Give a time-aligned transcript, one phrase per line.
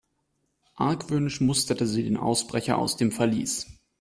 [0.77, 3.67] Argwöhnisch musterte sie den Ausbrecher aus dem Verlies.